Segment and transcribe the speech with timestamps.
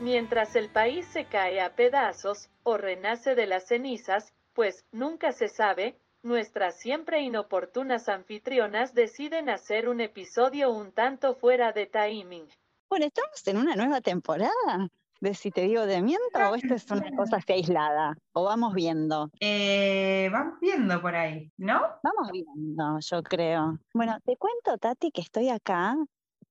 [0.00, 5.48] Mientras el país se cae a pedazos o renace de las cenizas, pues nunca se
[5.48, 12.46] sabe, nuestras siempre inoportunas anfitrionas deciden hacer un episodio un tanto fuera de timing.
[12.88, 14.90] Bueno, estamos en una nueva temporada
[15.20, 18.74] de si te digo de miento o esto es una cosa así aislada o vamos
[18.74, 19.30] viendo.
[19.40, 21.80] Eh, vamos viendo por ahí, ¿no?
[22.02, 23.78] Vamos viendo, yo creo.
[23.94, 25.96] Bueno, te cuento, Tati, que estoy acá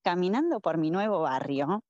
[0.04, 1.84] caminando por mi nuevo barrio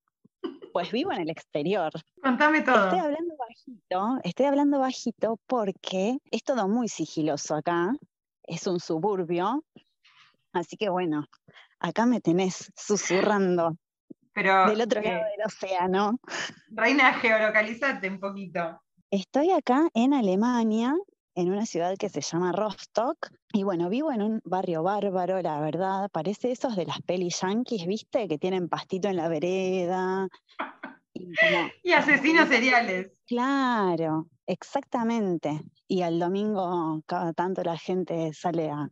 [0.73, 1.91] pues vivo en el exterior.
[2.21, 2.85] Contame todo.
[2.85, 7.93] Estoy hablando bajito, estoy hablando bajito porque es todo muy sigiloso acá,
[8.43, 9.63] es un suburbio,
[10.51, 11.25] así que bueno,
[11.79, 13.77] acá me tenés susurrando.
[14.33, 16.19] Pero, del otro lado del océano.
[16.69, 18.81] Reina, geolocalizate un poquito.
[19.11, 20.95] Estoy acá en Alemania,
[21.35, 23.29] en una ciudad que se llama Rostock.
[23.53, 26.09] Y bueno, vivo en un barrio bárbaro, la verdad.
[26.11, 28.27] Parece esos de las pelis yankees, ¿viste?
[28.27, 30.27] Que tienen pastito en la vereda.
[31.83, 33.11] Y, asesinos seriales.
[33.27, 35.61] Claro, exactamente.
[35.87, 38.89] Y al domingo cada tanto la gente sale a,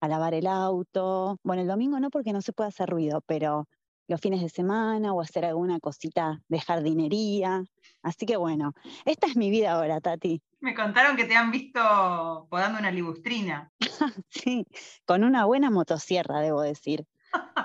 [0.00, 1.38] a lavar el auto.
[1.42, 3.68] Bueno, el domingo no porque no se puede hacer ruido, pero
[4.08, 7.62] los fines de semana o hacer alguna cosita de jardinería.
[8.02, 8.72] Así que bueno,
[9.04, 10.42] esta es mi vida ahora, Tati.
[10.60, 13.70] Me contaron que te han visto podando una libustrina.
[14.28, 14.66] sí,
[15.04, 17.06] con una buena motosierra, debo decir,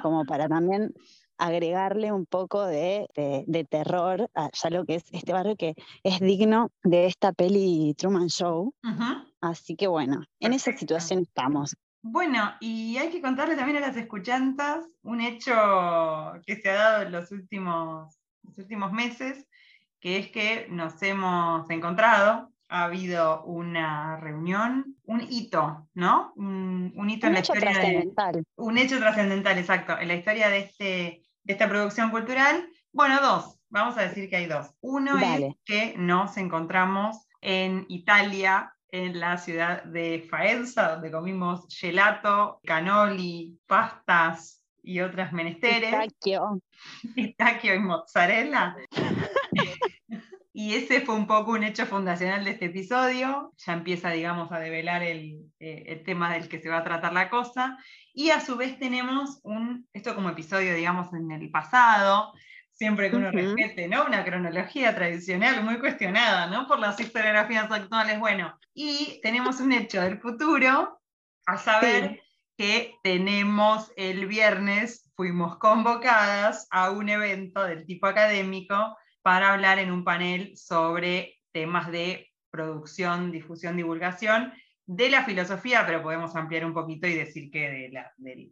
[0.01, 0.93] como para también
[1.37, 3.07] agregarle un poco de,
[3.69, 8.27] terror a ya lo que es este barrio que es digno de esta peli Truman
[8.27, 8.73] Show.
[9.41, 11.75] Así que bueno, en esa situación estamos.
[12.05, 15.53] Bueno, y hay que contarle también a las escuchantas un hecho
[16.45, 19.47] que se ha dado en los últimos, los últimos meses,
[20.01, 26.33] que es que nos hemos encontrado, ha habido una reunión, un hito, ¿no?
[26.35, 27.71] Un, hito en la hecho historia.
[27.71, 28.43] Trascendental.
[28.57, 32.67] un hecho trascendental, exacto, en la historia de, este, de esta producción cultural.
[32.91, 34.75] Bueno, dos, vamos a decir que hay dos.
[34.81, 42.59] Uno es que nos encontramos en Italia en la ciudad de Faenza, donde comimos gelato,
[42.63, 45.89] canoli, pastas y otras menesteres.
[45.89, 46.61] Pistachio.
[47.15, 48.75] Pistachio y mozzarella.
[50.53, 53.51] y ese fue un poco un hecho fundacional de este episodio.
[53.57, 57.13] Ya empieza, digamos, a develar el, eh, el tema del que se va a tratar
[57.13, 57.79] la cosa.
[58.13, 62.31] Y a su vez tenemos un, esto como episodio, digamos, en el pasado,
[62.73, 64.05] siempre que uno respete, ¿no?
[64.05, 66.67] Una cronología tradicional muy cuestionada, ¿no?
[66.67, 68.19] Por las historiografías actuales.
[68.19, 70.99] Bueno, y tenemos un hecho del futuro,
[71.45, 72.21] a saber
[72.57, 79.91] que tenemos el viernes, fuimos convocadas a un evento del tipo académico para hablar en
[79.91, 84.53] un panel sobre temas de producción, difusión, divulgación
[84.85, 88.51] de la filosofía, pero podemos ampliar un poquito y decir que de, la, de,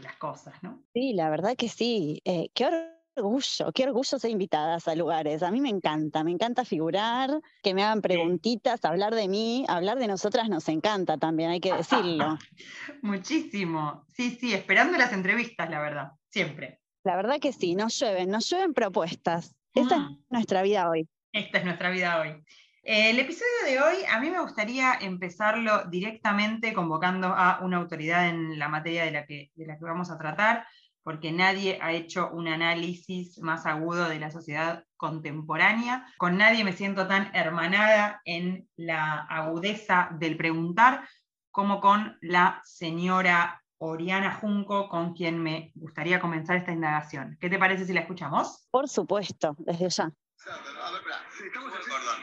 [0.00, 0.84] las cosas, ¿no?
[0.94, 2.22] Sí, la verdad que sí.
[2.24, 5.42] Eh, qué orgullo, qué orgullo ser invitadas a lugares.
[5.42, 9.98] A mí me encanta, me encanta figurar, que me hagan preguntitas, hablar de mí, hablar
[9.98, 12.38] de nosotras nos encanta también, hay que decirlo.
[13.02, 14.04] Muchísimo.
[14.08, 16.80] Sí, sí, esperando las entrevistas, la verdad, siempre.
[17.04, 19.54] La verdad que sí, nos llueven, nos llueven propuestas.
[19.74, 20.18] Esta es mm.
[20.30, 21.08] nuestra vida hoy.
[21.32, 22.42] Esta es nuestra vida hoy.
[22.82, 28.60] El episodio de hoy, a mí me gustaría empezarlo directamente convocando a una autoridad en
[28.60, 30.64] la materia de la que, de la que vamos a tratar
[31.06, 36.04] porque nadie ha hecho un análisis más agudo de la sociedad contemporánea.
[36.18, 41.08] Con nadie me siento tan hermanada en la agudeza del preguntar
[41.52, 47.38] como con la señora Oriana Junco, con quien me gustaría comenzar esta indagación.
[47.40, 48.66] ¿Qué te parece si la escuchamos?
[48.72, 50.10] Por supuesto, desde ya.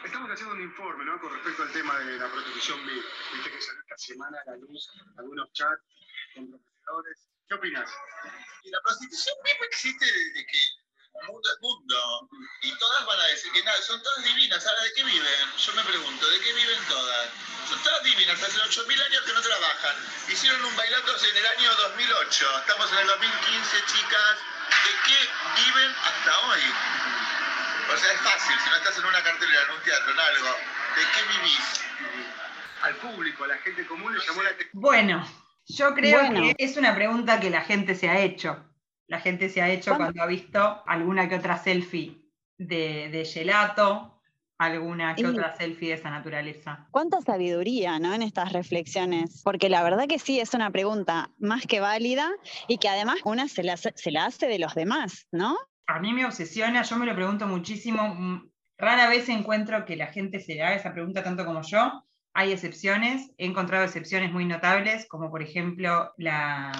[0.03, 1.21] Estamos, haciendo un informe ¿no?
[1.21, 4.89] con respecto al tema de la protección Viste que salió esta semana a la luz
[5.15, 5.83] algunos chats
[6.35, 7.89] con profesores ¿Qué opinas?
[8.63, 10.57] Y la prostitución misma existe desde que
[11.21, 12.29] el mundo es mundo.
[12.61, 14.65] Y todas van a decir que nada, son todas divinas.
[14.65, 15.57] Ahora, ¿de qué viven?
[15.57, 17.29] Yo me pregunto, ¿de qué viven todas?
[17.69, 19.95] Son todas divinas, hace 8.000 años que no trabajan.
[20.29, 22.59] Hicieron un bailatos en el año 2008.
[22.59, 24.37] Estamos en el 2015, chicas.
[24.83, 25.29] ¿De qué
[25.63, 26.61] viven hasta hoy?
[27.93, 30.57] O sea, es fácil, si no estás en una cartelera, en un teatro, en algo,
[30.95, 31.81] ¿de qué vivís?
[32.81, 34.81] Al público, a la gente común le llamó la atención.
[34.81, 38.63] Bueno, yo creo que es una pregunta que la gente se ha hecho.
[39.07, 44.21] La gente se ha hecho cuando ha visto alguna que otra selfie de, gelato,
[44.57, 46.87] alguna que otra selfie de esa naturaleza.
[46.91, 48.13] Cuánta sabiduría, ¿no?
[48.13, 52.31] En estas reflexiones, porque la verdad que sí es una pregunta más que válida
[52.67, 55.57] y que además una se la, se la hace de los demás, ¿no?
[55.85, 60.07] A mí me obsesiona, yo me lo pregunto muchísimo, mm, Rara vez encuentro que la
[60.07, 62.03] gente se le haga esa pregunta tanto como yo.
[62.35, 66.71] Hay excepciones, he encontrado excepciones muy notables, como por ejemplo la,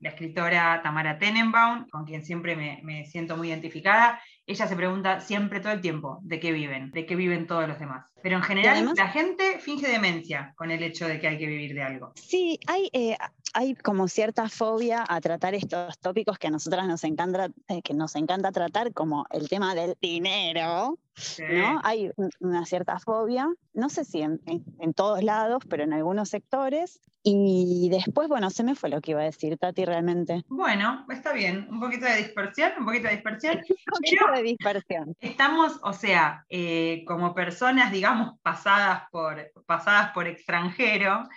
[0.00, 4.20] la escritora Tamara Tenenbaum, con quien siempre me siento muy identificada.
[4.46, 7.78] Ella se pregunta siempre todo el tiempo de qué viven, de qué viven todos los
[7.78, 8.11] demás.
[8.22, 11.46] Pero en general además- la gente finge demencia con el hecho de que hay que
[11.46, 12.12] vivir de algo.
[12.14, 13.16] Sí, hay, eh,
[13.54, 17.94] hay como cierta fobia a tratar estos tópicos que a nosotras nos encanta, eh, que
[17.94, 21.42] nos encanta tratar, como el tema del dinero, Sí.
[21.50, 21.80] ¿no?
[21.84, 25.92] Hay un- una cierta fobia, no sé si en, en- en todos lados, pero en
[25.92, 27.00] algunos sectores.
[27.24, 30.42] Y después, bueno, se me fue lo que iba a decir, Tati, realmente.
[30.48, 31.68] Bueno, está bien.
[31.70, 33.58] Un poquito de dispersión, un poquito de dispersión.
[33.86, 35.16] Un poquito de dispersión.
[35.20, 38.11] Estamos, o sea, eh, como personas, digamos,
[38.42, 41.28] pasadas por, pasadas por extranjero,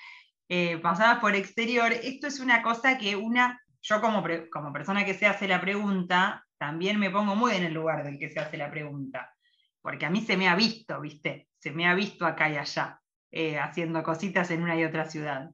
[0.50, 5.04] eh, pasadas por exterior, esto es una cosa que una, yo como, pre- como persona
[5.06, 8.40] que se hace la pregunta, también me pongo muy en el lugar del que se
[8.40, 9.34] hace la pregunta,
[9.82, 11.50] porque a mí se me ha visto, ¿viste?
[11.60, 13.00] Se me ha visto acá y allá,
[13.32, 15.50] eh, haciendo cositas en una y otra ciudad.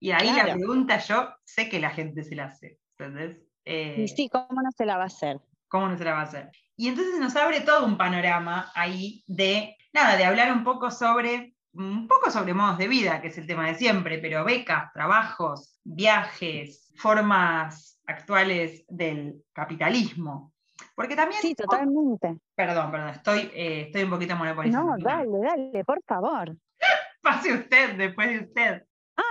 [0.00, 0.54] Y ahí la Claro.
[0.58, 3.38] pregunta yo sé que la gente se la hace, ¿entendés?
[3.64, 5.40] Eh, Y sí, ¿cómo no se la va a hacer?
[5.68, 6.50] ¿Cómo no se la va a hacer?
[6.78, 11.56] Y entonces nos abre todo un panorama ahí de, nada, de hablar un poco sobre,
[11.72, 15.80] un poco sobre modos de vida, que es el tema de siempre, pero becas, trabajos,
[15.82, 20.52] viajes, formas actuales del capitalismo.
[20.94, 21.42] Porque también...
[21.42, 22.38] Sí, totalmente.
[22.54, 24.96] Perdón, perdón, estoy, eh, estoy un poquito monopolizando.
[24.96, 26.56] No, dale, dale, por favor.
[27.22, 28.86] Pase usted, después de usted.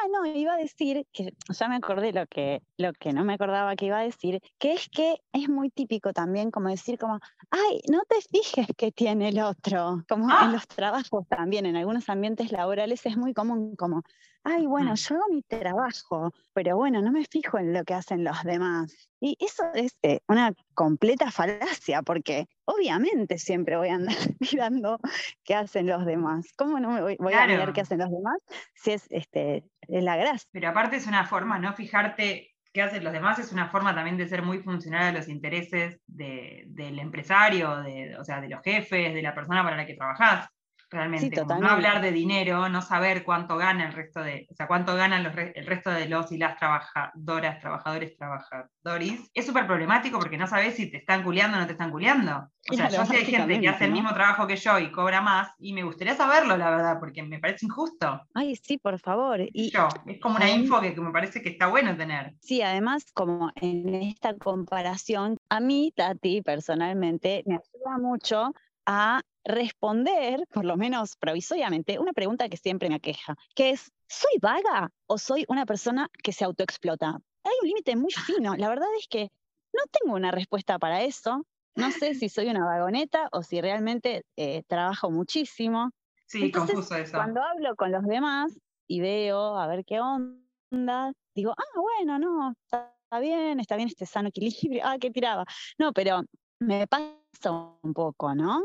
[0.08, 3.34] Ah, no, iba a decir que ya me acordé lo que, lo que no me
[3.34, 7.20] acordaba que iba a decir, que es que es muy típico también como decir como,
[7.52, 10.46] ay, no te fijes que tiene el otro, como Ah.
[10.46, 14.04] en los trabajos también, en algunos ambientes laborales es muy común como,
[14.44, 18.24] ay, bueno, yo hago mi trabajo, pero bueno, no me fijo en lo que hacen
[18.24, 19.10] los demás.
[19.20, 25.00] Y eso es eh, una completa falacia, porque obviamente siempre voy a andar mirando
[25.44, 26.54] qué hacen los demás.
[26.56, 28.38] ¿Cómo no me voy, voy a mirar qué hacen los demás
[28.76, 29.64] si es, este,
[30.02, 30.18] la?
[30.52, 34.18] Pero aparte es una forma, no fijarte qué hacen los demás, es una forma también
[34.18, 38.62] de ser muy funcional a los intereses de- del empresario, de, o sea, de los
[38.62, 40.48] jefes, de la persona para la que trabajás.
[40.90, 44.96] Realmente, no hablar de dinero, no saber cuánto gana el resto de, o sea, cuánto
[44.96, 50.38] ganan los el resto de los y las trabajadoras, trabajadores, trabajadores, es súper problemático porque
[50.38, 52.48] no sabes si te están culeando o no te están culeando.
[52.70, 54.92] O sea, Claro, yo sé hay gente que hace el mismo trabajo que yo y
[54.92, 58.22] cobra más, y me gustaría saberlo, la verdad, porque me parece injusto.
[58.34, 59.42] Ay, sí, por favor.
[59.42, 62.34] Y Yo, es como una info que, que me parece que está bueno tener.
[62.40, 68.54] sí, además, como en esta comparación, a mí, Tati, personalmente, me ayuda mucho
[68.88, 74.40] a responder, por lo menos provisoriamente, una pregunta que siempre me aqueja, que es, ¿soy
[74.42, 77.20] vaga o soy una persona que se autoexplota?
[77.44, 78.56] Hay un límite muy fino.
[78.56, 79.30] La verdad es que
[79.74, 81.46] no tengo una respuesta para eso.
[81.76, 85.92] No sé si soy una vagoneta o si realmente eh, trabajo muchísimo.
[86.26, 87.18] Sí, Entonces, confuso eso.
[87.18, 92.54] Cuando hablo con los demás y veo a ver qué onda, digo, ah, bueno, no,
[92.64, 95.46] está bien, está bien este sano equilibrio, ah, qué tiraba.
[95.78, 96.24] No, pero
[96.60, 98.64] me pasa un poco, ¿no?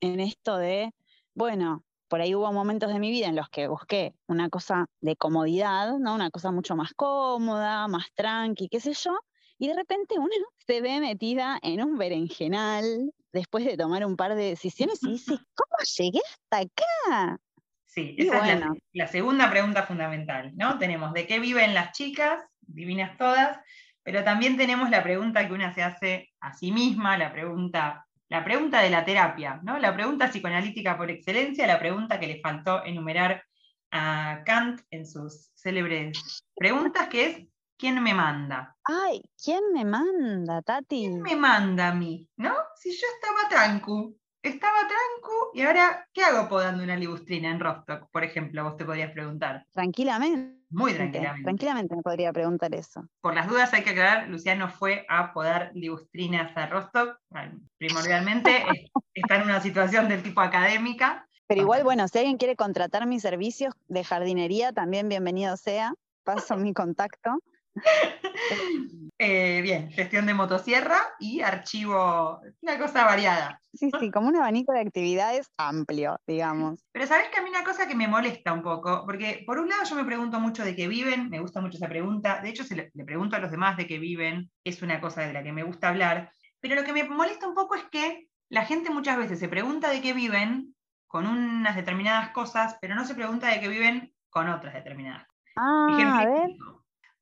[0.00, 0.92] En esto de,
[1.34, 5.16] bueno, por ahí hubo momentos de mi vida en los que busqué una cosa de
[5.16, 6.14] comodidad, ¿no?
[6.14, 9.18] Una cosa mucho más cómoda, más tranqui, qué sé yo,
[9.58, 10.28] y de repente uno
[10.66, 15.38] se ve metida en un berenjenal después de tomar un par de decisiones y dice,
[15.54, 17.38] ¿cómo llegué hasta acá?
[17.86, 20.78] Sí, esa es la, la segunda pregunta fundamental, ¿no?
[20.78, 23.58] Tenemos de qué viven las chicas, divinas todas,
[24.04, 28.44] pero también tenemos la pregunta que una se hace a sí misma, la pregunta, la
[28.44, 29.78] pregunta de la terapia, ¿no?
[29.78, 33.42] La pregunta psicoanalítica por excelencia, la pregunta que le faltó enumerar
[33.90, 38.76] a Kant en sus célebres preguntas, que es ¿quién me manda?
[38.84, 41.06] Ay, ¿quién me manda, Tati?
[41.06, 42.28] ¿Quién me manda a mí?
[42.36, 42.54] ¿No?
[42.76, 48.10] Si yo estaba trancu, estaba trancu, y ahora, ¿qué hago podando una libustrina en Rostock,
[48.10, 48.64] por ejemplo?
[48.64, 49.64] Vos te podrías preguntar.
[49.72, 50.63] Tranquilamente.
[50.74, 51.44] Muy tranquilamente.
[51.44, 53.06] Tranquilamente me podría preguntar eso.
[53.20, 58.50] Por las dudas hay que aclarar, Luciano fue a podar libustrinas a Rostock, bueno, primordialmente
[58.70, 61.26] es- está en una situación del tipo académica.
[61.46, 65.94] Pero igual, bueno, si alguien quiere contratar mis servicios de jardinería, también bienvenido sea.
[66.24, 67.38] Paso mi contacto.
[69.18, 73.60] Eh, bien, gestión de motosierra y archivo, una cosa variada.
[73.72, 76.84] Sí, sí, como un abanico de actividades amplio, digamos.
[76.90, 79.68] Pero sabes que a mí una cosa que me molesta un poco, porque por un
[79.68, 82.64] lado yo me pregunto mucho de qué viven, me gusta mucho esa pregunta, de hecho
[82.64, 85.44] se le, le pregunto a los demás de qué viven, es una cosa de la
[85.44, 88.90] que me gusta hablar, pero lo que me molesta un poco es que la gente
[88.90, 90.74] muchas veces se pregunta de qué viven
[91.06, 95.28] con unas determinadas cosas, pero no se pregunta de qué viven con otras determinadas.
[95.56, 95.86] Ah,
[96.18, 96.50] a ver.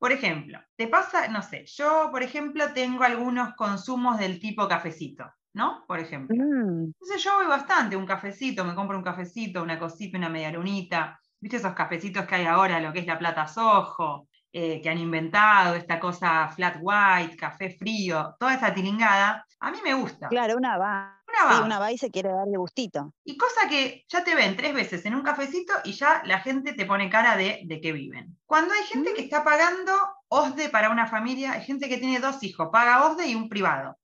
[0.03, 5.31] Por ejemplo, te pasa, no sé, yo, por ejemplo, tengo algunos consumos del tipo cafecito,
[5.55, 5.85] ¿no?
[5.87, 6.37] Por ejemplo.
[6.37, 10.51] Mm, Entonces yo voy bastante, un cafecito, me compro un cafecito, una cosita, una media
[10.51, 11.21] lunita.
[11.41, 14.99] ¿Viste esos cafecitos que hay ahora, lo que es la plata sojo, eh, que han
[14.99, 19.47] inventado, esta cosa flat white, café frío, toda esa tilingada?
[19.61, 20.27] A mí me gusta.
[20.27, 21.22] claro, una va.
[21.33, 21.67] Una Sí, va.
[21.67, 23.15] una va y se quiere darle gustito.
[23.25, 26.73] Y cosa que ya te ven tres veces en un cafecito y ya la gente
[26.73, 28.37] te pone cara de, de qué viven.
[28.47, 29.93] Cuando hay gente que está pagando
[30.29, 33.99] OSDE para una familia, hay gente que tiene dos hijos, paga OSDE y un privado.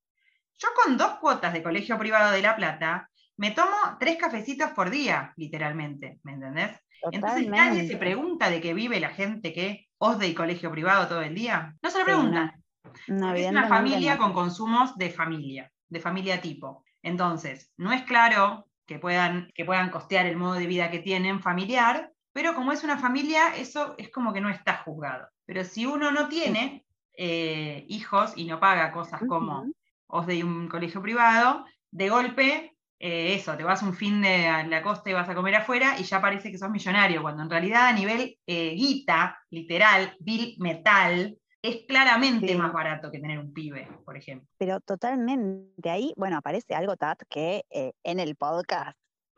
[0.58, 4.90] Yo con dos cuotas de colegio privado de La Plata, me tomo tres cafecitos por
[4.90, 6.76] día, literalmente, ¿me entendés?
[7.10, 11.22] Entonces nadie se pregunta de qué vive la gente que OSDE y colegio privado todo
[11.22, 11.74] el día.
[11.82, 12.52] No se lo Sí, preguntan.
[13.06, 14.22] No, es una familia no.
[14.22, 16.84] con consumos de familia, de familia tipo.
[17.02, 21.40] Entonces, no es claro que puedan, que puedan costear el modo de vida que tienen
[21.40, 25.28] familiar, pero como es una familia, eso es como que no está juzgado.
[25.44, 26.84] Pero si uno no tiene
[27.16, 29.66] eh, hijos y no paga cosas como
[30.06, 34.66] os de un colegio privado, de golpe, eh, eso, te vas un fin de a
[34.66, 37.50] la costa y vas a comer afuera y ya parece que sos millonario, cuando en
[37.50, 42.54] realidad a nivel eh, guita, literal, bill metal, es claramente Sí.
[42.54, 44.48] más barato que tener un pibe, por ejemplo.
[44.58, 48.96] Pero totalmente ahí, bueno, aparece algo, Tat, que eh, en el podcast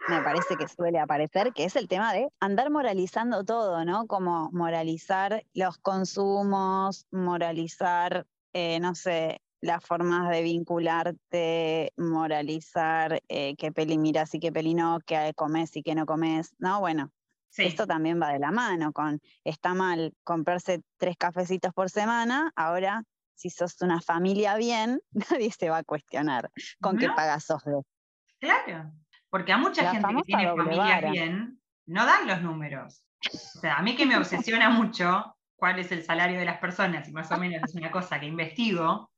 [0.09, 4.07] me parece que suele aparecer, que es el tema de andar moralizando todo, ¿no?
[4.07, 13.73] Como moralizar los consumos, moralizar, eh, no sé, las formas de vincularte, moralizar eh, qué
[13.73, 16.81] peli miras y qué peli no, qué comes y qué no comes, ¿no?
[16.81, 17.13] Bueno,
[17.51, 22.53] Sí, esto también va de la mano con, está mal comprarse tres cafecitos por semana,
[22.55, 23.03] ahora
[23.35, 27.83] si sos una familia bien, nadie se va a cuestionar con qué pagas OSDE.
[28.39, 28.93] claro.
[29.31, 33.05] Porque a mucha La gente que tiene familias bien, no dan los números.
[33.33, 37.09] O sea, a mí que me obsesiona mucho cuál es el salario de las personas,
[37.09, 39.11] y más o menos es una cosa que investigo,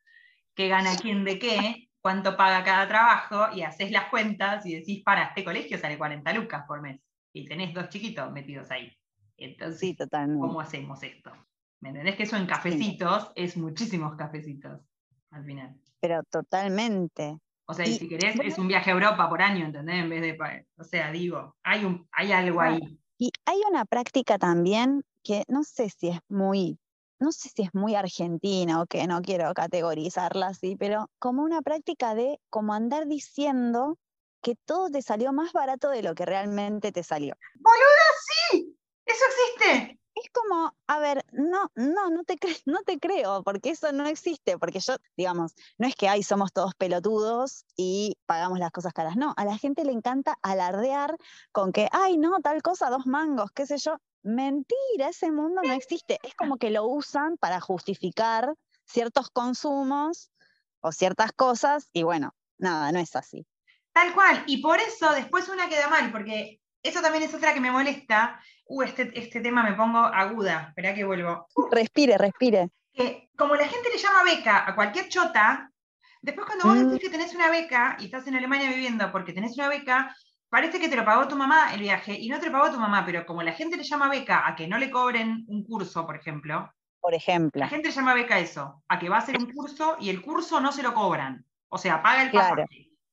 [0.55, 5.03] qué gana quién de qué, cuánto paga cada trabajo, y haces las cuentas y decís,
[5.03, 7.01] para, este colegio sale 40 lucas por mes,
[7.33, 8.93] y tenés dos chiquitos metidos ahí.
[9.37, 9.97] Entonces, Sí.
[10.11, 11.33] ¿cómo hacemos esto?
[11.81, 14.81] ¿Me entendés que eso en cafecitos es muchísimos cafecitos
[15.31, 15.75] al final?
[16.01, 17.39] Pero totalmente.
[17.67, 19.97] O sea, y si querés, bueno- es un viaje a Europa por año, ¿entendés?
[19.97, 20.67] En vez de.
[20.77, 22.75] O sea, digo, hay, un, hay algo Claro.
[22.75, 22.99] ahí.
[23.19, 26.79] Y hay una práctica también que no sé si es muy,
[27.21, 31.63] no sé si es muy argentina o que no quiero categorizarla así, pero como una
[31.63, 33.97] práctica de como andar diciendo
[34.43, 37.35] que todo te salió más barato de lo que realmente te salió.
[38.51, 38.77] ¡Sí!
[39.07, 39.99] ¡Eso existe!
[40.15, 44.07] Es como, a ver, no, no, no te, cre- no te creo, porque eso no
[44.07, 48.93] existe, porque yo, digamos, no es que, ay, somos todos pelotudos y pagamos las cosas
[48.93, 51.17] caras, no, a la gente le encanta alardear
[51.51, 53.97] con que, ay, no, tal cosa, dos mangos, qué sé yo.
[54.23, 56.19] Mentira, ese mundo no existe.
[56.23, 60.31] Es como que lo usan para justificar ciertos consumos
[60.81, 63.47] o ciertas cosas y bueno, nada, no es así.
[63.93, 64.43] Tal cual.
[64.47, 68.41] Y por eso después una queda mal, porque eso también es otra que me molesta.
[68.67, 70.67] Uh, este, este tema me pongo aguda.
[70.69, 71.47] Esperá que vuelvo.
[71.71, 72.69] Respire, respire.
[72.95, 75.71] que como la gente le llama beca a cualquier chota,
[76.21, 76.87] después cuando vos Mm.
[76.91, 80.15] decís que tenés una beca y estás en Alemania viviendo porque tenés una beca,
[80.51, 82.79] parece que te lo pagó tu mamá el viaje y no te lo pagó tu
[82.79, 86.05] mamá, pero como la gente le llama beca a que no le cobren un curso,
[86.07, 86.71] por ejemplo,
[87.01, 87.59] Por ejemplo.
[87.61, 90.11] la gente le llama beca a eso, a que va a hacer un curso y
[90.11, 91.45] el curso no se lo cobran.
[91.71, 92.65] O sea, paga el Claro.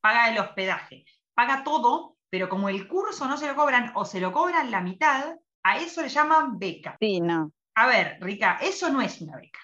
[0.02, 4.20] Paga el hospedaje, paga todo, pero como el curso no se lo cobran o se
[4.20, 6.98] lo cobran la mitad, a eso le llaman beca.
[7.00, 7.52] Sí, no.
[7.76, 9.60] A ver, Rica, eso no es una beca.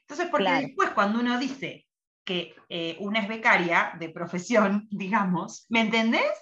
[0.00, 0.66] Entonces, porque Claro.
[0.66, 1.86] después cuando uno dice
[2.24, 6.32] que eh, una es becaria de profesión, digamos, ¿me entendés?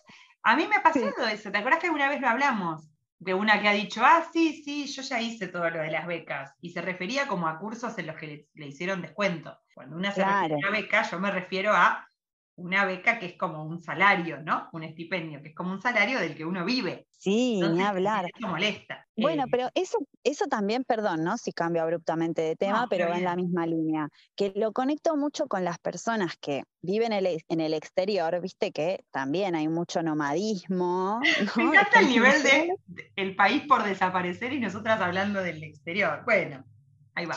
[0.43, 1.51] A mí me ha pasado eso.
[1.51, 2.89] ¿Te acuerdas que alguna vez lo hablamos?
[3.19, 6.07] De una que ha dicho, ah, sí, sí, yo ya hice todo lo de las
[6.07, 6.55] becas.
[6.61, 9.59] Y se refería como a cursos en los que le, le hicieron descuento.
[9.75, 10.57] Cuando una se refiere a Claro.
[10.59, 12.06] una beca, yo me refiero a
[12.57, 14.69] una beca que es como un salario, ¿no?
[14.73, 17.07] Un estipendio, que es como un salario del que uno vive.
[17.11, 18.27] Sí, ni hablar.
[18.35, 19.07] Eso molesta.
[19.17, 21.39] Bueno, Eh, pero eso, eso también, perdón, ¿no?
[21.39, 25.17] Si cambio abruptamente de tema, No, pero va en la misma línea, que lo conecto
[25.17, 29.69] mucho con las personas que viven el ex- en el exterior, viste que también hay
[29.69, 31.21] mucho nomadismo.
[31.57, 31.73] Me ¿no?
[31.73, 32.77] encanta el nivel de-
[33.17, 36.23] el país por desaparecer y nosotras hablando del exterior.
[36.25, 36.65] Bueno,
[37.15, 37.37] ahí va.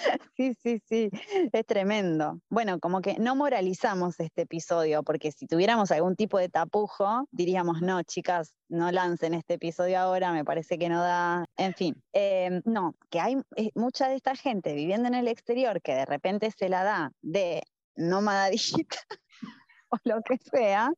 [0.36, 1.10] Sí, sí, sí,
[1.52, 2.40] es tremendo.
[2.48, 7.82] Bueno, como que no moralizamos este episodio, porque si tuviéramos algún tipo de tapujo, diríamos,
[7.82, 11.44] no, chicas, no lancen este episodio ahora, me parece que no da.
[11.56, 15.82] En fin, eh, no, que hay eh, mucha de esta gente viviendo en el exterior
[15.82, 17.62] que de repente se la da de
[17.96, 18.96] nomadita
[19.90, 20.90] o lo que sea,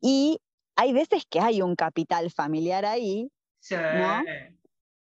[0.00, 0.40] y
[0.76, 3.30] hay veces que hay un capital familiar ahí
[3.64, 3.76] Sí.
[3.76, 4.22] ¿No?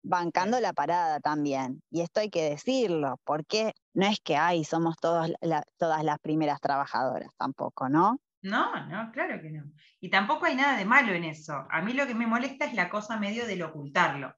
[0.07, 1.81] Bancando la parada también.
[1.91, 5.31] Y esto hay que decirlo, porque no es que, ay, somos todos
[5.77, 8.19] todas las primeras trabajadoras tampoco, ¿no?
[8.41, 9.63] No, no, claro que no.
[9.99, 11.67] Y tampoco hay nada de malo en eso.
[11.69, 14.33] A mí lo que me molesta es la cosa medio del ocultarlo.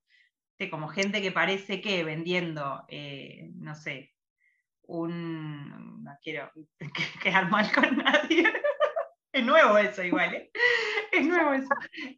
[0.72, 4.14] Como gente que parece que vendiendo, eh, no sé,
[4.84, 6.04] un...
[6.04, 6.52] No quiero
[7.24, 8.44] quedar mal con nadie.
[9.32, 10.52] es nuevo eso igual, ¿eh?
[11.12, 11.70] Es nuevo eso.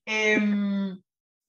[0.05, 0.99] Em,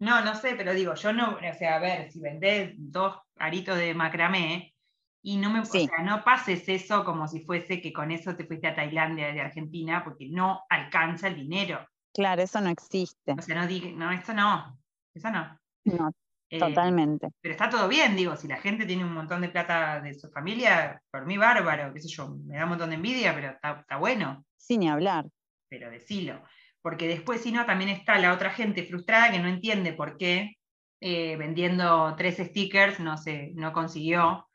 [0.03, 3.79] no, no sé, pero digo, yo no, o sea, a ver, si vendés dos aritos
[3.79, 4.75] de macramé
[5.23, 8.45] y no me, o sea, no pases eso como si fuese que con eso te
[8.45, 11.87] fuiste a Tailandia de Argentina, porque no alcanza el dinero.
[12.13, 13.31] Claro, eso no existe.
[13.39, 14.77] O sea, no diga, no, eso no,
[15.15, 15.57] eso no.
[15.85, 16.11] No,
[16.51, 17.29] eh, totalmente.
[17.41, 20.29] Pero está todo bien, digo, si la gente tiene un montón de plata de su
[20.31, 23.79] familia, por mí bárbaro, qué sé yo, me da un montón de envidia, pero está,
[23.79, 24.45] está bueno.
[24.57, 25.27] Sin ni hablar.
[25.69, 26.43] Pero decilo
[26.83, 30.57] porque después si no también está la otra gente frustrada que no entiende por qué
[31.01, 34.47] eh, vendiendo tres stickers no, se, no consiguió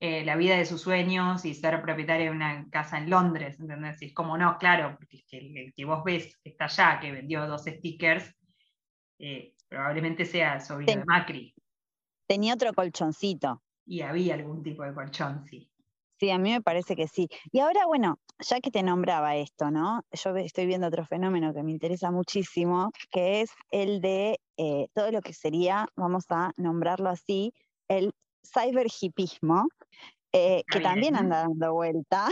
[0.00, 4.02] eh, la vida de sus sueños y ser propietario de una casa en Londres, ¿entendés?
[4.02, 7.64] es como no, claro, porque el, que vos ves que está allá, que vendió dos
[7.64, 8.34] stickers,
[9.18, 11.54] eh, probablemente sea el sobrino de Macri.
[12.26, 13.62] Tenía otro colchoncito.
[13.86, 15.70] Y había algún tipo de colchón, sí.
[16.24, 17.28] Sí, a mí me parece que sí.
[17.52, 20.00] Y ahora, bueno, ya que te nombraba esto, ¿no?
[20.10, 25.10] Yo estoy viendo otro fenómeno que me interesa muchísimo, que es el de eh, todo
[25.10, 27.52] lo que sería, vamos a nombrarlo así,
[27.88, 29.68] el cyberhipismo,
[30.32, 32.28] eh, que también anda dando vuelta,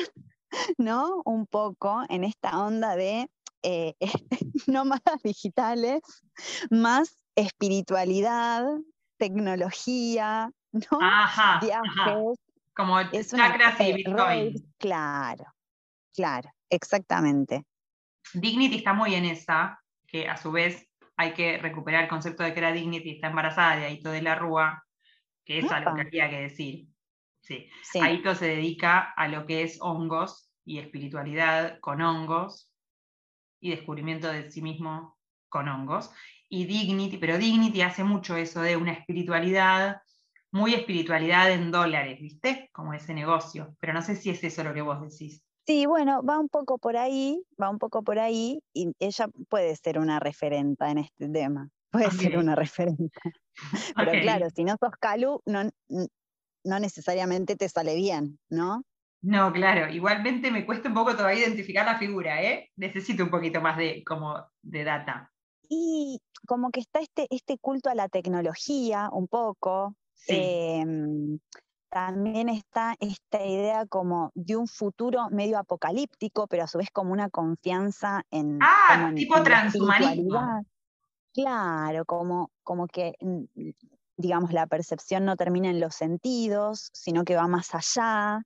[0.78, 1.20] ¿no?
[1.26, 3.28] Un poco en esta onda de
[3.62, 3.92] eh,
[4.66, 6.00] nómadas digitales,
[6.70, 8.64] más espiritualidad,
[9.18, 10.98] tecnología, ¿no?
[10.98, 12.38] Ajá, Viajes.
[12.74, 14.54] Como es chakras y Bitcoin.
[14.78, 15.44] claro,
[16.14, 17.64] claro, exactamente.
[18.32, 22.52] Dignity está muy en esa, que a su vez hay que recuperar el concepto de
[22.52, 24.84] que era Dignity está embarazada de Aito de la Rúa,
[25.44, 26.88] que es algo que había que decir.
[27.40, 27.68] Sí.
[28.00, 32.70] Aito se dedica a lo que es hongos y espiritualidad con hongos
[33.60, 36.10] y descubrimiento de sí mismo con hongos.
[36.48, 40.02] Y Dignity, pero Dignity hace mucho eso de una espiritualidad
[40.52, 42.70] muy espiritualidad en dólares, ¿viste?
[42.72, 43.74] Como ese negocio.
[43.80, 45.42] Pero no sé si es eso lo que vos decís.
[45.66, 49.74] Sí, bueno, va un poco por ahí, va un poco por ahí, y ella puede
[49.76, 51.68] ser una referenta en este tema.
[51.90, 53.20] Puede ser una referenta.
[53.96, 55.70] Pero claro, si no sos Calu, no,
[56.64, 58.82] no necesariamente te sale bien, ¿no?
[59.22, 59.92] No, claro.
[59.92, 62.70] Igualmente me cuesta un poco todavía identificar la figura, ¿eh?
[62.76, 65.30] Necesito un poquito más de, como, de data.
[65.68, 69.94] Y como que está este, este culto a la tecnología, un poco,
[70.28, 71.38] Em,
[71.90, 77.12] también está esta idea como de un futuro medio apocalíptico, pero a su vez como
[77.12, 78.58] una confianza en...
[78.62, 80.64] Ah, tipo transhumanismo.
[81.34, 83.44] Claro, como, como que, mm,
[84.16, 88.42] digamos, la percepción no termina en los sentidos, sino que va más allá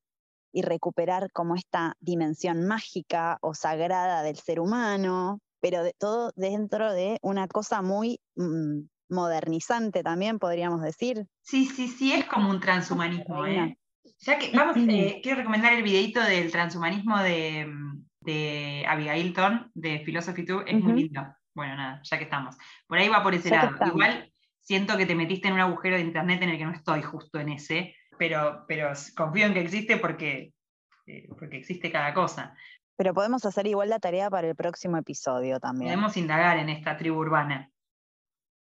[0.52, 6.92] y recuperar como esta dimensión mágica o sagrada del ser humano, pero de, todo dentro
[6.92, 11.26] de una cosa muy mm, modernizante también, podríamos decir.
[11.42, 13.46] Sí, sí, sí, es como un transhumanismo.
[13.46, 13.78] ¿eh?
[14.20, 17.72] Ya que, vamos, eh, quiero recomendar el videito del transhumanismo de,
[18.20, 21.22] de Abigail Thorne, de Philosophy 2, es muy lindo.
[21.54, 22.56] Bueno, nada, ya que estamos.
[22.86, 23.74] Por ahí va por ese lado.
[23.86, 27.02] Igual siento que te metiste en un agujero de internet en el que no estoy
[27.02, 30.52] justo en ese, pero, pero confío en que existe porque,
[31.06, 32.54] eh, porque existe cada cosa.
[32.96, 35.92] Pero podemos hacer igual la tarea para el próximo episodio también.
[35.92, 37.70] Podemos indagar en esta tribu urbana.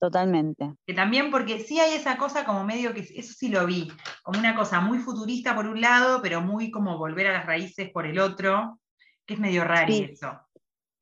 [0.03, 0.75] Totalmente.
[0.85, 3.87] Que también porque sí hay esa cosa como medio que, eso sí lo vi,
[4.25, 7.89] como una cosa muy futurista por un lado, pero muy como volver a las raíces
[7.93, 8.81] por el otro,
[9.25, 10.41] que es medio raro eso.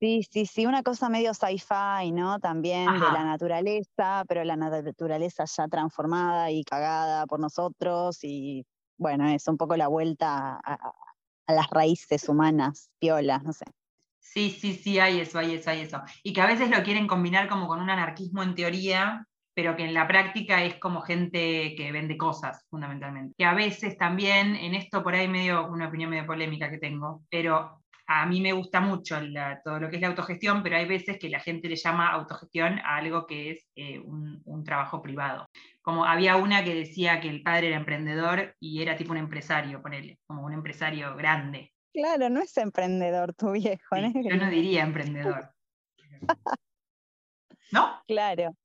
[0.00, 2.40] Sí, sí, sí, una cosa medio sci-fi, ¿no?
[2.40, 8.66] También de la naturaleza, pero la naturaleza ya transformada y cagada por nosotros y
[8.98, 10.92] bueno, es un poco la vuelta a,
[11.46, 13.64] a las raíces humanas, piolas, no sé.
[14.20, 16.02] Sí, sí, sí, hay eso, hay eso, hay eso.
[16.22, 19.84] Y que a veces lo quieren combinar como con un anarquismo en teoría, pero que
[19.84, 23.34] en la práctica es como gente que vende cosas, fundamentalmente.
[23.36, 27.22] Que a veces también, en esto por ahí medio, una opinión medio polémica que tengo,
[27.28, 29.20] pero a mí me gusta mucho
[29.64, 32.80] todo lo que es la autogestión, pero hay veces que la gente le llama autogestión
[32.80, 35.46] a algo que es eh, un, un, trabajo privado.
[35.80, 39.80] Como había una que decía que el padre era emprendedor y era tipo un empresario,
[39.80, 41.72] ponele, como un empresario grande.
[41.92, 43.96] Claro, no es emprendedor tu viejo.
[43.96, 45.52] yo no diría emprendedor.
[47.72, 48.02] ¿No?
[48.06, 48.56] Claro.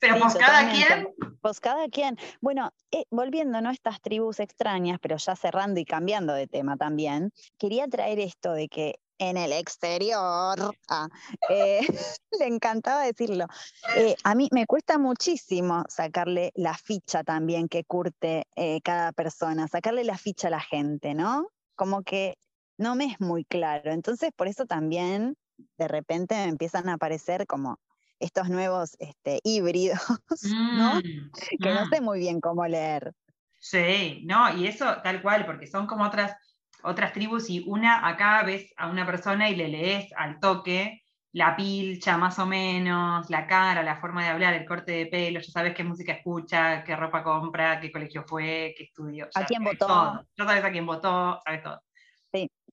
[0.00, 1.08] Pero pues cada quien.
[1.40, 2.18] Pues cada quien.
[2.40, 7.32] Bueno, eh, volviendo a estas tribus extrañas, pero ya cerrando y cambiando de tema también,
[7.58, 10.74] quería traer esto de que en el exterior.
[10.88, 11.08] Ah,
[11.48, 11.80] eh,
[12.40, 13.46] le encantaba decirlo.
[13.94, 19.68] Eh, a mí me cuesta muchísimo sacarle la ficha también que curte eh, cada persona,
[19.68, 21.48] sacarle la ficha a la gente, ¿no?
[21.76, 22.36] Como que
[22.80, 23.92] no me es muy claro.
[23.92, 25.36] Entonces, por eso también
[25.78, 27.78] de repente me empiezan a aparecer como
[28.18, 29.98] estos nuevos este, híbridos,
[30.72, 30.94] ¿no?
[30.94, 31.90] Mm, Que no mm.
[31.90, 33.12] sé muy bien cómo leer.
[33.58, 36.34] Sí, no, y eso tal cual, porque son como otras,
[36.82, 41.54] otras tribus y una, acá ves a una persona y le lees al toque la
[41.54, 45.50] pilcha más o menos, la cara, la forma de hablar, el corte de pelo, ya
[45.50, 49.28] sabes qué música escucha, qué ropa compra, qué colegio fue, qué estudió.
[49.34, 49.86] ¿A ya quién sabes votó?
[49.86, 50.26] todo.
[50.36, 51.80] Ya sabes a quién votó, sabes todo.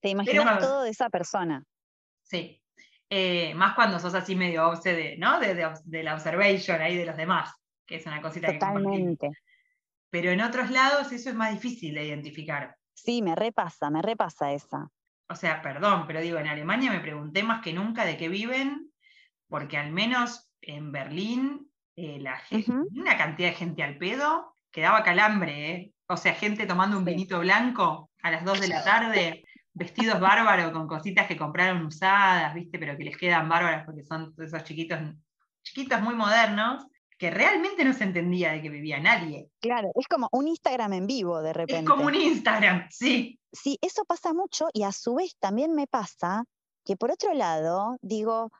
[0.00, 1.64] Te, imaginas cuando- todo de esa persona.
[2.22, 2.62] Sí.
[3.10, 5.40] Eh, más cuando sos así medio obse de, ¿no?
[5.40, 7.52] De, de- de la observation ahí de los demás,
[7.86, 8.54] que es una cosita que.
[8.58, 9.30] Totalmente.
[10.10, 12.76] Pero en otros lados eso es más difícil de identificar.
[12.94, 14.88] Sí, me repasa, me repasa esa.
[15.30, 18.90] O sea, perdón, pero digo, en Alemania me pregunté más que nunca de qué viven,
[19.48, 22.40] porque al menos en Berlín, eh, la
[22.92, 25.92] una cantidad de gente al pedo que daba calambre, ¿eh?
[26.08, 27.10] O sea, gente tomando un Sí.
[27.10, 29.44] vinito blanco a las 2 de la tarde,
[29.78, 32.78] vestidos bárbaros con cositas que compraron usadas, ¿viste?
[32.78, 34.98] Pero que les quedan bárbaras porque son esos chiquitos,
[35.62, 36.84] chiquitos muy modernos,
[37.16, 39.48] que realmente no se entendía de que vivía nadie.
[39.60, 41.84] Claro, es como un Instagram en vivo de Es repente.
[41.84, 43.40] como un Instagram, sí.
[43.52, 46.44] Sí, eso pasa mucho y a su vez también me pasa
[46.84, 48.50] que por otro lado digo,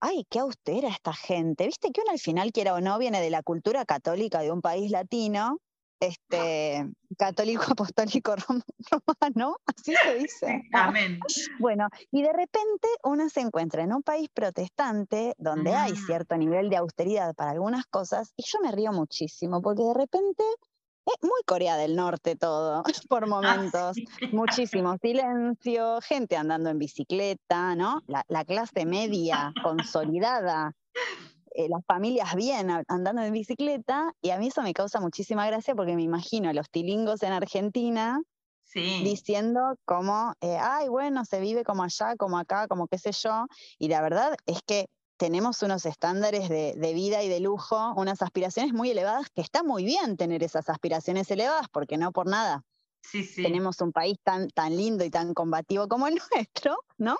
[0.00, 1.66] ay, qué austera esta gente.
[1.66, 4.60] Viste que uno al final, quiera o no, viene de la cultura católica de un
[4.60, 5.58] país latino,
[6.02, 10.62] este, católico apostólico rom- romano, así se dice.
[10.72, 11.18] Amén.
[11.58, 16.70] Bueno, y de repente uno se encuentra en un país protestante donde hay cierto nivel
[16.70, 20.42] de austeridad para algunas cosas y yo me río muchísimo porque de repente
[21.04, 23.96] es muy Corea del Norte todo, por momentos.
[23.96, 24.06] sí.
[24.32, 28.02] Muchísimo silencio, gente andando en bicicleta, ¿no?
[28.06, 30.74] La, la clase media consolidada,
[31.54, 35.74] eh, las familias bien andando en bicicleta, y a mí eso me causa muchísima gracia
[35.74, 38.20] porque me imagino a los tilingos en Argentina
[38.64, 38.80] Sí.
[39.04, 43.46] diciendo como, eh, ay, bueno, se vive como allá, como acá, como qué sé yo,
[43.78, 44.86] y la verdad es que
[45.18, 49.62] tenemos unos estándares de, de vida y de lujo, unas aspiraciones muy elevadas, que está
[49.62, 52.62] muy bien tener esas aspiraciones elevadas, porque no por nada
[53.02, 53.42] Sí, sí.
[53.42, 57.16] tenemos un país tan, tan lindo y tan combativo como el nuestro, ¿no?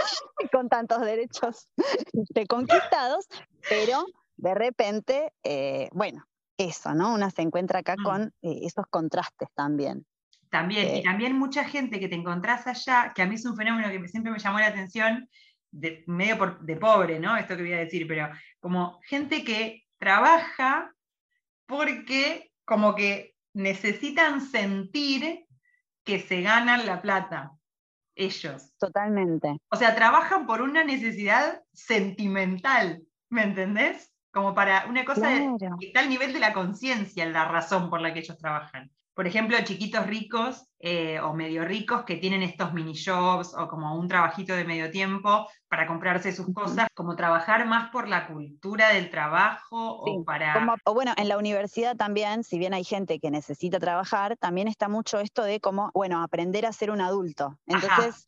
[0.52, 1.68] Con tantos derechos
[2.12, 3.26] este, conquistados,
[3.68, 4.04] pero
[4.36, 6.24] de repente, eh, bueno,
[6.56, 7.14] eso, ¿no?
[7.14, 8.02] Una se encuentra acá Mm.
[8.02, 10.06] con eh, esos contrastes también.
[10.50, 13.56] También, Eh, y también mucha gente que te encontrás allá, que a mí es un
[13.56, 15.28] fenómeno que siempre me llamó la atención,
[15.70, 17.36] de, medio por- de pobre, ¿no?
[17.36, 20.92] Esto que voy a decir, pero como gente que trabaja
[21.66, 25.46] porque como que necesitan sentir
[26.04, 27.52] que se ganan la plata,
[28.24, 28.72] ellos.
[28.78, 29.56] Totalmente.
[29.70, 34.12] O sea, trabajan por una necesidad sentimental, ¿me entendés?
[34.32, 35.76] Como para una cosa Claro.
[35.80, 38.90] que está al nivel de la conciencia, la razón por la que ellos trabajan.
[39.14, 43.98] Por ejemplo, chiquitos ricos eh, o medio ricos que tienen estos mini jobs o como
[43.98, 48.88] un trabajito de medio tiempo para comprarse sus cosas, como trabajar más por la cultura
[48.90, 50.54] del trabajo Sí, o para...
[50.54, 54.68] Como- o bueno, en la universidad también, si bien hay gente que necesita trabajar, también
[54.68, 57.58] está mucho esto de como, bueno, aprender a ser un adulto.
[57.66, 58.26] Entonces,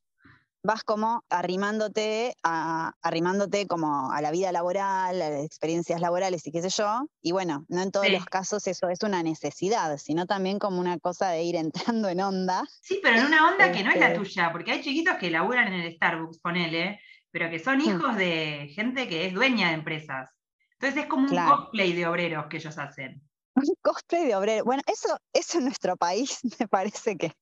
[0.64, 6.53] vas como arrimándote, a, arrimándote como a la vida laboral, a las experiencias laborales y
[6.53, 7.07] qué sé yo.
[7.20, 8.12] Y bueno, no en todos Sí.
[8.12, 11.57] los casos eso es una necesidad, sino también como una cosa de ir
[11.96, 12.64] entrando en onda.
[12.81, 15.31] Sí, pero en una onda que no es la Este- tuya, porque hay chiquitos que
[15.31, 17.88] laburan en el Starbucks, ponele, pero que son Hmm.
[17.88, 20.29] hijos de gente que es dueña de empresas.
[20.75, 21.57] Entonces es como un Claro.
[21.57, 23.22] cosplay de obreros que ellos hacen.
[23.55, 24.64] Un cosplay de obrero.
[24.64, 27.33] Bueno, eso, eso en nuestro país me parece que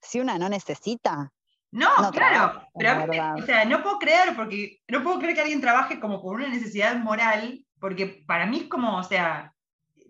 [0.00, 1.32] si una no necesita,
[1.76, 5.34] No, No claro, pero a mí, o sea, no puedo creer, porque no puedo creer
[5.34, 9.52] que alguien trabaje como por una necesidad moral, porque para mí es como, o sea,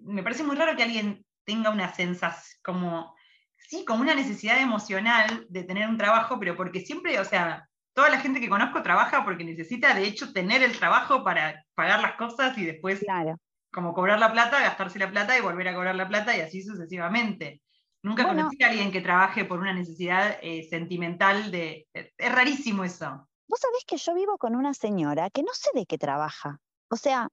[0.03, 3.17] me parece muy raro que alguien tenga una sensación, como,
[3.57, 8.11] sí, como una necesidad emocional de tener un trabajo, pero porque siempre, o sea, toda
[8.11, 12.13] la gente que conozco trabaja porque necesita de hecho tener el trabajo para pagar las
[12.13, 13.41] cosas y después claro.
[13.73, 16.63] como cobrar la plata, gastarse la plata y volver a cobrar la plata y así
[16.63, 17.61] sucesivamente.
[18.07, 18.43] Nunca Bueno.
[18.43, 21.89] conocí a alguien que trabaje por una necesidad eh, sentimental de...
[21.93, 23.27] Es rarísimo eso.
[23.49, 26.61] Vos sabés que yo vivo con una señora que no sé de qué trabaja.
[26.89, 27.29] O sea,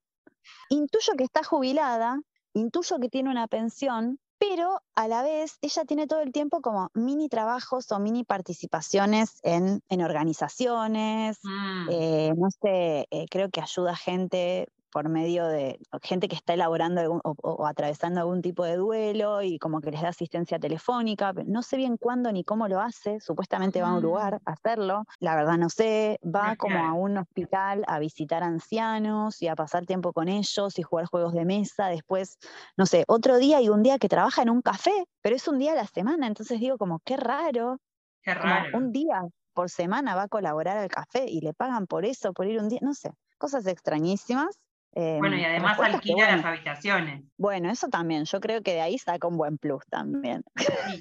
[0.69, 2.19] intuyo que está jubilada,
[2.55, 6.89] intuyo que tiene una pensión, pero a la vez ella tiene todo el tiempo como
[6.95, 13.61] mini trabajos o mini participaciones en, en organizaciones, Mm, eh, no sé, eh, creo que
[13.61, 18.77] ayuda a gente por medio de gente que está elaborando o, atravesando algún tipo de
[18.77, 21.33] duelo y como que les da asistencia telefónica.
[21.47, 24.03] No sé bien cuándo ni cómo lo hace, supuestamente va a un mm.
[24.03, 29.41] lugar a hacerlo, la verdad no sé, va como a un hospital a visitar ancianos
[29.41, 32.37] y a pasar tiempo con ellos y jugar juegos de mesa, después,
[32.77, 35.57] no sé, otro día y un día que trabaja en un café, pero es un
[35.57, 37.79] día a la semana, entonces digo como, qué raro.
[38.21, 38.77] Qué raro.
[38.77, 42.45] un día por semana va a colaborar al café y le pagan por eso, por
[42.47, 44.62] ir un día, no sé, cosas extrañísimas
[44.95, 47.23] bueno, y em, además alquila las habitaciones.
[47.37, 50.43] Bueno, eso también, yo creo que de ahí saca un buen plus también.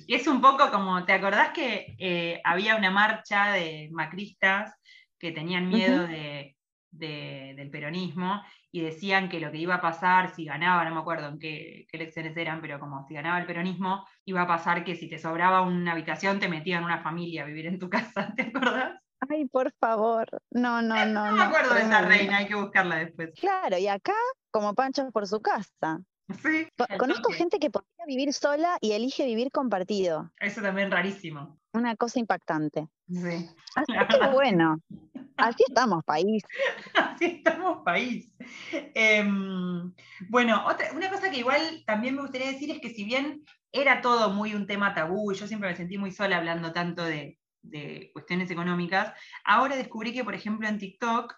[0.09, 4.74] es un poco como, ¿te acordás que eh, había una marcha de macristas
[5.18, 6.07] que tenían miedo
[6.90, 11.28] del peronismo y decían que lo que iba a pasar si ganaba, no me acuerdo
[11.28, 14.94] en qué, qué, elecciones eran, pero como si ganaba el peronismo, iba a pasar que
[14.94, 18.42] si te sobraba una habitación te metían una familia a vivir en tu casa, ¿te
[18.42, 19.01] acordás?
[19.28, 20.26] Ay, por favor.
[20.50, 21.26] No, no, no.
[21.26, 23.30] No me acuerdo de esa reina, hay que buscarla después.
[23.38, 24.14] Claro, y acá,
[24.50, 26.00] como Pancho por su casa.
[26.42, 26.66] Sí.
[26.98, 30.32] Conozco gente que podría vivir sola y elige vivir compartido.
[30.40, 31.58] Eso también rarísimo.
[31.72, 32.88] Una cosa impactante.
[33.08, 33.48] Sí.
[33.74, 34.78] Así que bueno.
[35.37, 36.42] Así estamos, país.
[36.94, 38.32] Así estamos, país.
[38.94, 39.92] Em,
[40.28, 44.00] bueno, otra, una cosa que igual también me gustaría decir es que si bien era
[44.00, 48.11] todo muy un tema tabú, yo siempre me sentí muy sola hablando tanto de, de
[48.12, 49.12] cuestiones económicas,
[49.44, 51.35] ahora descubrí que, por ejemplo, en TikTok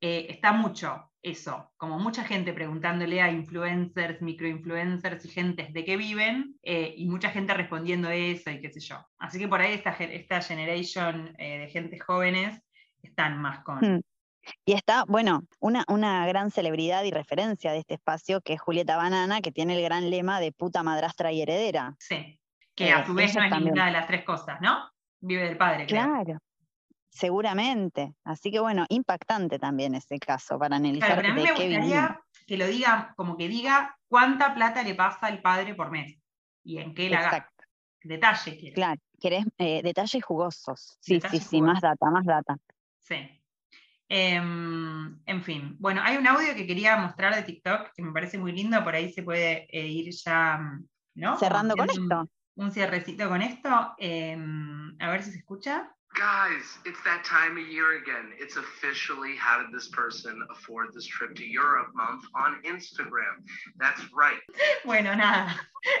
[0.00, 5.96] eh, está mucho eso, como mucha gente preguntándole a influencers, microinfluencers y gentes de qué
[5.96, 9.04] viven, eh, y mucha gente respondiendo eso y qué sé yo.
[9.18, 12.60] Así que por ahí esta, esta generation eh, de gentes jóvenes
[13.02, 13.78] están más con...
[13.78, 14.00] Hmm.
[14.64, 18.96] Y está, bueno, una, una, gran celebridad y referencia de este espacio, que es Julieta
[18.96, 21.96] Banana, que tiene el gran lema de puta madrastra y heredera.
[21.98, 22.38] Sí,
[22.76, 24.88] que a su vez no es ninguna de las tres cosas, ¿no?
[25.20, 25.86] Vive del padre.
[25.86, 26.38] Claro.
[27.08, 28.14] Seguramente.
[28.24, 31.08] Así que bueno, impactante también ese caso para analizar.
[31.08, 34.94] Claro, pero a mí me gustaría que lo diga, como que diga cuánta plata le
[34.94, 36.16] pasa al padre por mes
[36.62, 37.50] y en qué la gasta.
[38.02, 40.96] Detalle, Claro, querés eh, detalles jugosos.
[41.00, 42.56] Sí, sí, sí, más data, más data.
[43.00, 43.16] Sí.
[44.08, 48.38] Em, en fin, bueno, hay un audio que quería mostrar de TikTok que me parece
[48.38, 50.78] muy lindo, por ahí se puede eh, ir ya,
[51.14, 51.36] ¿no?
[51.36, 53.94] Cerrando con esto un cierrecito con esto.
[53.98, 54.36] Eh,
[54.98, 55.90] a ver si se escucha.
[56.14, 58.32] Guys, it's that time of year again.
[58.38, 63.44] It's officially How Did This Person Afford This Trip to Europe month on Instagram.
[63.78, 64.40] That's right.
[64.86, 65.54] Bueno, nada.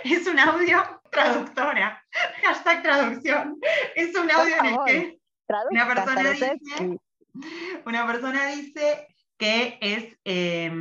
[0.04, 2.00] Es un audio traductora.
[2.42, 3.60] Hashtag traducción.
[3.94, 5.18] Es un audio en el que
[5.70, 6.58] una persona dice,
[7.84, 9.06] una persona dice
[9.38, 10.72] que es eh,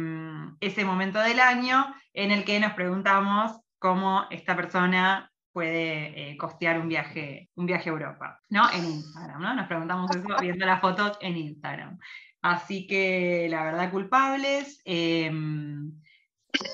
[0.61, 6.77] ese momento del año en el que nos preguntamos cómo esta persona puede eh, costear
[6.81, 8.69] un viaje, un viaje a Europa, ¿no?
[8.73, 9.53] En Instagram, ¿no?
[9.53, 11.97] Nos preguntamos eso viendo las fotos en Instagram.
[12.41, 14.81] Así que la verdad, culpables.
[14.83, 15.93] Em,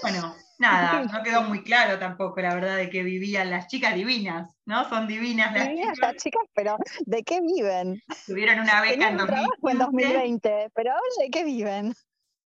[0.01, 4.49] bueno, nada, no quedó muy claro tampoco la verdad de que vivían las chicas divinas,
[4.65, 4.89] ¿no?
[4.89, 5.99] Son divinas las chicas.
[5.99, 8.01] las chicas, pero ¿de qué viven?
[8.25, 11.93] Tuvieron una beca en, 2020, pero ¿de qué viven?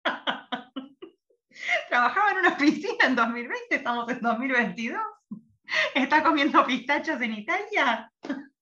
[1.89, 5.01] Trabajaba en una oficina en 2020, estamos en 2022.
[5.95, 8.11] ¿Está comiendo pistachos en Italia?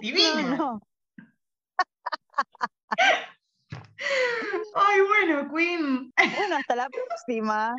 [0.00, 0.78] Divina.
[4.74, 6.12] Ay, bueno, Queen.
[6.16, 7.74] Bueno, hasta la próxima.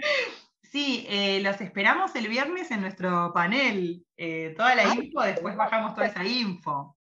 [0.63, 4.05] Sí, eh, los esperamos el viernes en nuestro panel.
[4.17, 6.97] Eh, toda la info, después bajamos toda esa info.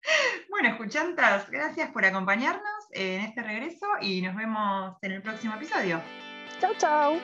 [0.48, 6.00] Bueno, escuchantas, gracias por acompañarnos en este regreso y nos vemos en el próximo episodio.
[6.60, 7.20] Chau, chau.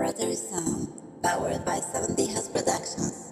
[0.00, 3.29] Brother Sound, um, powered by 70 House Productions.